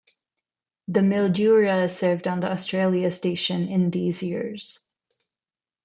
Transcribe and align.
The 0.87 1.01
"Mildura" 1.01 1.87
served 1.87 2.27
on 2.27 2.39
the 2.39 2.51
Australia 2.51 3.11
Station 3.11 3.67
in 3.67 3.91
these 3.91 4.23
years. 4.23 4.79